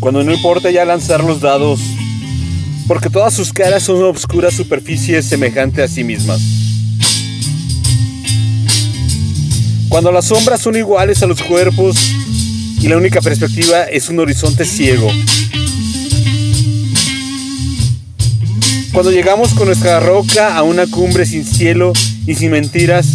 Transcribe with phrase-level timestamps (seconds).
[0.00, 1.80] cuando no importa ya lanzar los dados,
[2.86, 6.40] porque todas sus caras son obscuras superficies semejantes a sí mismas.
[9.88, 11.96] Cuando las sombras son iguales a los cuerpos
[12.80, 15.10] y la única perspectiva es un horizonte ciego.
[18.92, 21.92] Cuando llegamos con nuestra roca a una cumbre sin cielo
[22.26, 23.06] y sin mentiras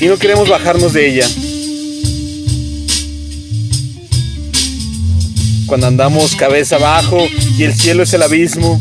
[0.00, 1.26] y no queremos bajarnos de ella.
[5.72, 7.26] Cuando andamos cabeza abajo
[7.56, 8.78] y el cielo es el abismo.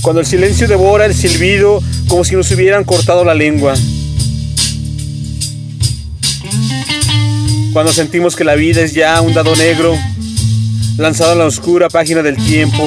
[0.00, 3.74] Cuando el silencio devora el silbido como si nos hubieran cortado la lengua.
[7.72, 9.98] Cuando sentimos que la vida es ya un dado negro
[10.98, 12.84] lanzado a la oscura página del tiempo.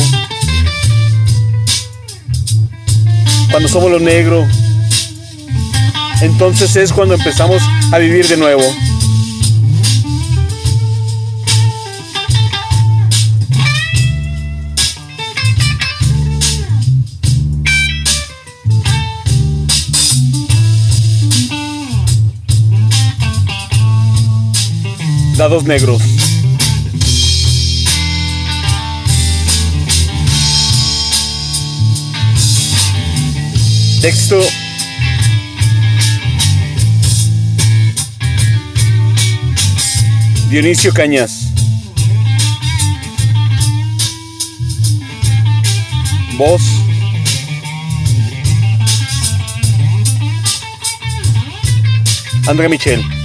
[3.52, 4.48] Cuando somos lo negro,
[6.21, 8.63] entonces es cuando empezamos a vivir de nuevo.
[25.38, 26.02] Dados negros.
[34.02, 34.40] Texto
[40.50, 41.50] Dionisio Cañas.
[46.38, 46.62] Voz
[52.48, 53.24] André Michel.